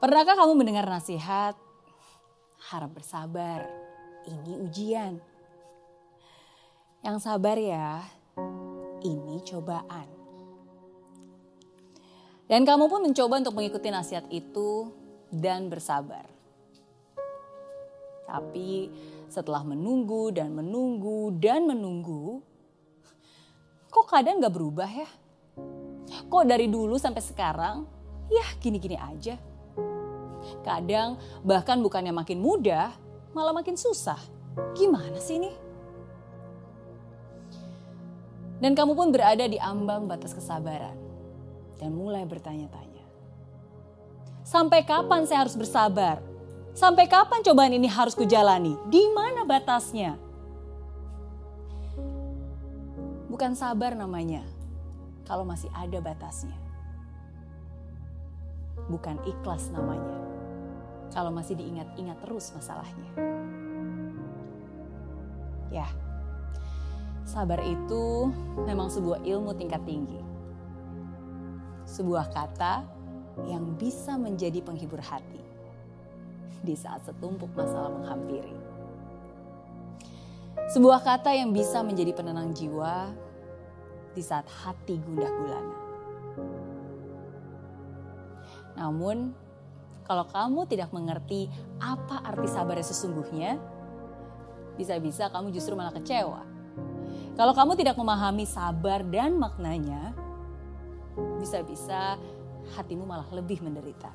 Pernahkah 0.00 0.32
kamu 0.32 0.56
mendengar 0.56 0.88
nasihat? 0.88 1.52
Harap 2.72 2.96
bersabar, 2.96 3.68
ini 4.24 4.56
ujian. 4.56 5.20
Yang 7.04 7.28
sabar 7.28 7.60
ya, 7.60 8.00
ini 9.04 9.44
cobaan. 9.44 10.08
Dan 12.48 12.64
kamu 12.64 12.88
pun 12.88 13.04
mencoba 13.04 13.44
untuk 13.44 13.52
mengikuti 13.60 13.92
nasihat 13.92 14.24
itu 14.32 14.88
dan 15.28 15.68
bersabar. 15.68 16.24
Tapi 18.24 18.88
setelah 19.28 19.68
menunggu 19.68 20.32
dan 20.32 20.56
menunggu 20.56 21.28
dan 21.36 21.68
menunggu, 21.68 22.40
kok 23.92 24.08
keadaan 24.08 24.40
gak 24.40 24.56
berubah 24.56 24.88
ya? 24.88 25.10
Kok 26.24 26.48
dari 26.48 26.72
dulu 26.72 26.96
sampai 26.96 27.20
sekarang, 27.20 27.84
ya 28.32 28.48
gini-gini 28.64 28.96
aja. 28.96 29.59
Kadang 30.62 31.16
bahkan 31.42 31.80
bukannya 31.80 32.14
makin 32.14 32.42
mudah, 32.42 32.92
malah 33.34 33.54
makin 33.54 33.78
susah. 33.78 34.18
Gimana 34.74 35.18
sih 35.22 35.38
ini? 35.38 35.52
Dan 38.60 38.76
kamu 38.76 38.92
pun 38.92 39.08
berada 39.08 39.48
di 39.48 39.56
ambang 39.56 40.04
batas 40.04 40.36
kesabaran 40.36 40.92
dan 41.80 41.96
mulai 41.96 42.28
bertanya-tanya. 42.28 43.00
Sampai 44.44 44.84
kapan 44.84 45.24
saya 45.24 45.48
harus 45.48 45.56
bersabar? 45.56 46.20
Sampai 46.76 47.08
kapan 47.08 47.40
cobaan 47.40 47.72
ini 47.72 47.88
harus 47.88 48.12
kujalani? 48.12 48.76
Di 48.92 49.00
mana 49.16 49.48
batasnya? 49.48 50.20
Bukan 53.32 53.56
sabar 53.56 53.96
namanya 53.96 54.44
kalau 55.24 55.48
masih 55.48 55.72
ada 55.72 55.96
batasnya. 56.04 56.58
Bukan 58.92 59.16
ikhlas 59.24 59.72
namanya 59.72 60.29
kalau 61.10 61.30
masih 61.34 61.58
diingat-ingat 61.58 62.18
terus 62.22 62.54
masalahnya. 62.54 63.10
Ya, 65.70 65.86
sabar 67.22 67.62
itu 67.62 68.30
memang 68.66 68.90
sebuah 68.90 69.22
ilmu 69.22 69.54
tingkat 69.54 69.82
tinggi. 69.86 70.18
Sebuah 71.86 72.30
kata 72.30 72.82
yang 73.46 73.78
bisa 73.78 74.18
menjadi 74.18 74.62
penghibur 74.62 74.98
hati 74.98 75.42
di 76.60 76.74
saat 76.76 77.06
setumpuk 77.06 77.50
masalah 77.54 77.88
menghampiri. 77.88 78.52
Sebuah 80.70 81.02
kata 81.02 81.34
yang 81.34 81.50
bisa 81.50 81.82
menjadi 81.82 82.14
penenang 82.14 82.54
jiwa 82.54 83.10
di 84.14 84.22
saat 84.22 84.46
hati 84.46 84.98
gundah 85.02 85.30
gulana. 85.30 85.78
Namun, 88.78 89.34
kalau 90.10 90.26
kamu 90.26 90.66
tidak 90.66 90.90
mengerti 90.90 91.46
apa 91.78 92.18
arti 92.26 92.50
sabar 92.50 92.74
yang 92.74 92.90
sesungguhnya, 92.90 93.62
bisa-bisa 94.74 95.30
kamu 95.30 95.54
justru 95.54 95.78
malah 95.78 95.94
kecewa. 95.94 96.42
Kalau 97.38 97.54
kamu 97.54 97.78
tidak 97.78 97.94
memahami 97.94 98.42
sabar 98.42 99.06
dan 99.06 99.38
maknanya, 99.38 100.10
bisa-bisa 101.38 102.18
hatimu 102.74 103.06
malah 103.06 103.30
lebih 103.30 103.62
menderita. 103.62 104.10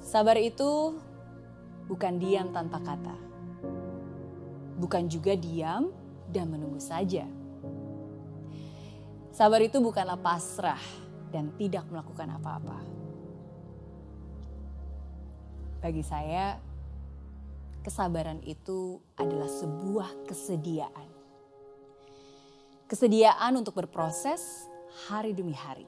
Sabar 0.00 0.40
itu 0.40 0.96
bukan 1.92 2.16
diam 2.16 2.48
tanpa 2.48 2.80
kata, 2.80 3.16
bukan 4.80 5.04
juga 5.04 5.36
diam 5.36 5.92
dan 6.32 6.48
menunggu 6.48 6.80
saja. 6.80 7.28
Sabar 9.36 9.60
itu 9.60 9.84
bukanlah 9.84 10.16
pasrah 10.16 11.05
dan 11.36 11.52
tidak 11.60 11.84
melakukan 11.92 12.32
apa-apa. 12.40 12.80
Bagi 15.84 16.00
saya, 16.00 16.56
kesabaran 17.84 18.40
itu 18.48 18.96
adalah 19.20 19.44
sebuah 19.44 20.24
kesediaan. 20.24 21.08
Kesediaan 22.88 23.52
untuk 23.60 23.76
berproses 23.76 24.64
hari 25.12 25.36
demi 25.36 25.52
hari. 25.52 25.84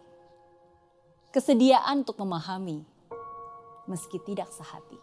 Kesediaan 1.32 2.04
untuk 2.04 2.20
memahami 2.20 2.84
meski 3.88 4.20
tidak 4.28 4.52
sehati. 4.52 5.00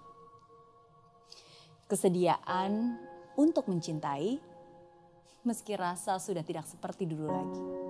Kesediaan 1.89 3.01
untuk 3.33 3.65
mencintai 3.65 4.37
meski 5.41 5.73
rasa 5.73 6.21
sudah 6.21 6.45
tidak 6.45 6.69
seperti 6.69 7.09
dulu 7.09 7.33
lagi. 7.33 7.84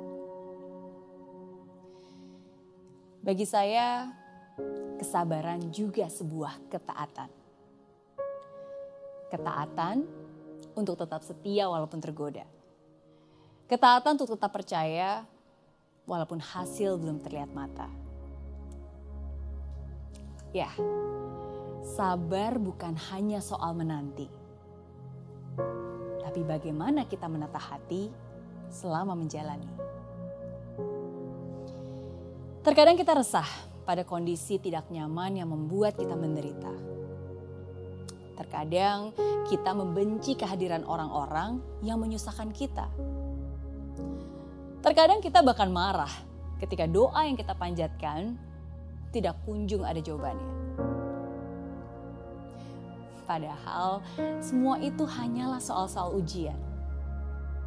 Bagi 3.26 3.42
saya, 3.42 4.06
kesabaran 5.02 5.74
juga 5.74 6.06
sebuah 6.06 6.70
ketaatan. 6.70 7.30
Ketaatan 9.34 10.06
untuk 10.78 10.94
tetap 10.94 11.26
setia 11.26 11.66
walaupun 11.66 11.98
tergoda. 11.98 12.46
Ketaatan 13.66 14.22
untuk 14.22 14.38
tetap 14.38 14.54
percaya 14.54 15.26
walaupun 16.06 16.38
hasil 16.38 17.02
belum 17.02 17.26
terlihat 17.26 17.50
mata. 17.50 17.90
Ya, 20.54 20.70
sabar 21.82 22.62
bukan 22.62 22.94
hanya 23.10 23.42
soal 23.42 23.74
menanti 23.74 24.46
tapi 26.36 26.52
bagaimana 26.52 27.08
kita 27.08 27.32
menata 27.32 27.56
hati 27.56 28.12
selama 28.68 29.16
menjalani. 29.16 29.72
Terkadang 32.66 32.98
kita 32.98 33.14
resah 33.14 33.46
pada 33.86 34.02
kondisi 34.02 34.58
tidak 34.58 34.90
nyaman 34.90 35.38
yang 35.38 35.54
membuat 35.54 36.02
kita 36.02 36.18
menderita. 36.18 36.74
Terkadang 38.42 39.14
kita 39.46 39.70
membenci 39.78 40.34
kehadiran 40.34 40.82
orang-orang 40.82 41.62
yang 41.86 42.02
menyusahkan 42.02 42.50
kita. 42.50 42.90
Terkadang 44.82 45.22
kita 45.22 45.46
bahkan 45.46 45.70
marah 45.70 46.10
ketika 46.58 46.90
doa 46.90 47.30
yang 47.30 47.38
kita 47.38 47.54
panjatkan 47.54 48.34
tidak 49.14 49.38
kunjung 49.46 49.86
ada 49.86 50.02
jawabannya. 50.02 50.50
Padahal 53.30 54.02
semua 54.42 54.82
itu 54.82 55.06
hanyalah 55.06 55.62
soal-soal 55.62 56.18
ujian. 56.18 56.58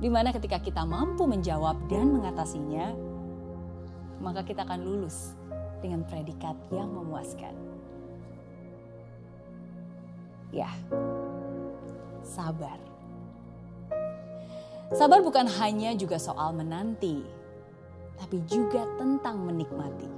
Di 0.03 0.11
mana 0.11 0.35
ketika 0.35 0.59
kita 0.59 0.83
mampu 0.83 1.23
menjawab 1.23 1.87
dan 1.87 2.19
mengatasinya, 2.19 3.08
maka 4.19 4.43
kita 4.43 4.67
akan 4.67 4.81
lulus 4.83 5.35
dengan 5.79 6.03
predikat 6.07 6.55
yang 6.75 6.91
memuaskan. 6.91 7.55
Ya, 10.51 10.73
sabar. 12.25 12.81
Sabar 14.89 15.21
bukan 15.21 15.45
hanya 15.61 15.93
juga 15.93 16.17
soal 16.17 16.57
menanti, 16.57 17.21
tapi 18.17 18.41
juga 18.49 18.89
tentang 18.97 19.45
menikmati. 19.45 20.09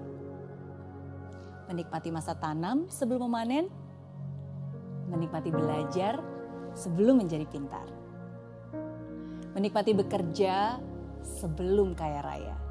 Menikmati 1.67 2.09
masa 2.15 2.39
tanam 2.39 2.87
sebelum 2.87 3.27
memanen, 3.27 3.67
menikmati 5.11 5.51
belajar 5.51 6.23
sebelum 6.79 7.27
menjadi 7.27 7.47
pintar. 7.51 7.87
Menikmati 9.59 9.91
bekerja 9.99 10.79
sebelum 11.27 11.99
kaya 11.99 12.23
raya. 12.23 12.70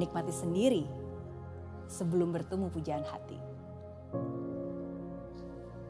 Menikmati 0.00 0.32
sendiri 0.32 0.88
sebelum 1.84 2.32
bertemu 2.32 2.72
pujaan 2.72 3.04
hati. 3.04 3.36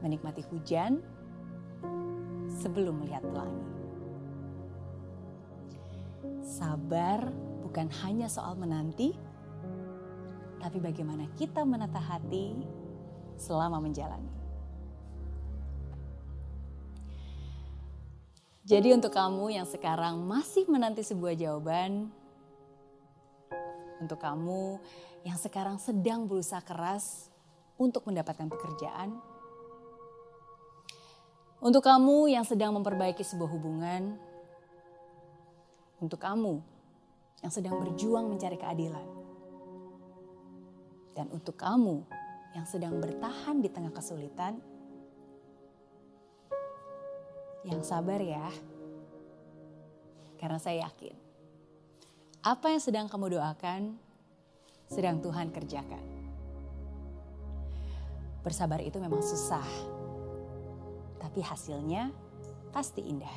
Menikmati 0.02 0.42
hujan 0.50 0.98
sebelum 2.50 2.98
melihat 2.98 3.22
pelangi. 3.22 3.70
Sabar 6.42 7.30
bukan 7.62 7.86
hanya 8.02 8.26
soal 8.26 8.58
menanti, 8.58 9.14
tapi 10.58 10.82
bagaimana 10.82 11.30
kita 11.38 11.62
menata 11.62 12.02
hati 12.02 12.66
selama 13.38 13.78
menjalani. 13.78 14.34
Jadi 18.66 18.90
untuk 18.90 19.14
kamu 19.14 19.54
yang 19.54 19.70
sekarang 19.70 20.18
masih 20.26 20.66
menanti 20.66 21.06
sebuah 21.06 21.38
jawaban, 21.38 22.10
untuk 24.00 24.18
kamu 24.18 24.80
yang 25.22 25.36
sekarang 25.36 25.76
sedang 25.76 26.24
berusaha 26.24 26.64
keras 26.64 27.28
untuk 27.76 28.08
mendapatkan 28.08 28.48
pekerjaan, 28.48 29.20
untuk 31.60 31.84
kamu 31.84 32.32
yang 32.32 32.44
sedang 32.44 32.72
memperbaiki 32.72 33.20
sebuah 33.20 33.50
hubungan, 33.52 34.16
untuk 36.00 36.16
kamu 36.16 36.64
yang 37.44 37.52
sedang 37.52 37.76
berjuang 37.76 38.32
mencari 38.32 38.56
keadilan, 38.56 39.08
dan 41.12 41.28
untuk 41.32 41.60
kamu 41.60 42.00
yang 42.56 42.64
sedang 42.64 42.96
bertahan 42.96 43.60
di 43.60 43.68
tengah 43.68 43.92
kesulitan, 43.92 44.56
yang 47.68 47.84
sabar 47.84 48.20
ya. 48.24 48.48
Karena 50.40 50.56
saya 50.56 50.88
yakin, 50.88 51.12
apa 52.40 52.72
yang 52.72 52.80
sedang 52.80 53.04
kamu 53.04 53.36
doakan, 53.36 54.00
sedang 54.88 55.20
Tuhan 55.20 55.52
kerjakan. 55.52 56.04
Bersabar 58.40 58.80
itu 58.80 58.96
memang 58.96 59.20
susah, 59.20 59.68
tapi 61.20 61.44
hasilnya 61.44 62.08
pasti 62.72 63.04
indah. 63.04 63.36